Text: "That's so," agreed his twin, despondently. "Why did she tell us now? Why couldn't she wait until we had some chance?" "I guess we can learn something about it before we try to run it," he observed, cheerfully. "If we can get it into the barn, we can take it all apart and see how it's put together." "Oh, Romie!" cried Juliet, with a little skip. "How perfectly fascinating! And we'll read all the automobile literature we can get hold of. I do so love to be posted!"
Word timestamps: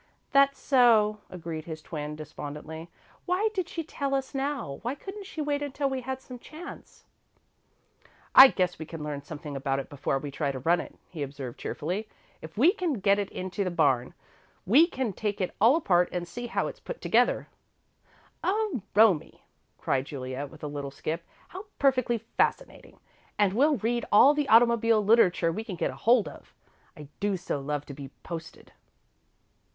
"That's 0.31 0.57
so," 0.59 1.19
agreed 1.29 1.65
his 1.65 1.79
twin, 1.79 2.15
despondently. 2.15 2.89
"Why 3.27 3.49
did 3.53 3.69
she 3.69 3.83
tell 3.83 4.15
us 4.15 4.33
now? 4.33 4.79
Why 4.81 4.95
couldn't 4.95 5.27
she 5.27 5.41
wait 5.41 5.61
until 5.61 5.91
we 5.91 6.01
had 6.01 6.19
some 6.23 6.39
chance?" 6.39 7.05
"I 8.33 8.47
guess 8.47 8.79
we 8.79 8.85
can 8.87 9.03
learn 9.03 9.21
something 9.21 9.55
about 9.55 9.77
it 9.77 9.91
before 9.91 10.17
we 10.17 10.31
try 10.31 10.51
to 10.51 10.57
run 10.57 10.79
it," 10.81 10.95
he 11.11 11.21
observed, 11.21 11.59
cheerfully. 11.59 12.09
"If 12.41 12.57
we 12.57 12.71
can 12.73 12.93
get 12.93 13.19
it 13.19 13.29
into 13.29 13.63
the 13.63 13.69
barn, 13.69 14.15
we 14.65 14.87
can 14.87 15.13
take 15.13 15.39
it 15.39 15.53
all 15.61 15.75
apart 15.75 16.09
and 16.11 16.27
see 16.27 16.47
how 16.47 16.65
it's 16.65 16.79
put 16.79 16.99
together." 16.99 17.47
"Oh, 18.43 18.81
Romie!" 18.95 19.43
cried 19.77 20.05
Juliet, 20.05 20.49
with 20.49 20.63
a 20.63 20.67
little 20.67 20.89
skip. 20.89 21.23
"How 21.49 21.65
perfectly 21.77 22.17
fascinating! 22.17 22.99
And 23.37 23.53
we'll 23.53 23.77
read 23.77 24.05
all 24.11 24.33
the 24.33 24.49
automobile 24.49 25.05
literature 25.05 25.51
we 25.51 25.63
can 25.63 25.75
get 25.75 25.91
hold 25.91 26.27
of. 26.27 26.55
I 26.97 27.07
do 27.19 27.37
so 27.37 27.59
love 27.59 27.85
to 27.85 27.93
be 27.93 28.07
posted!" 28.23 28.73